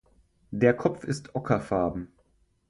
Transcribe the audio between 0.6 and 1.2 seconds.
Kopf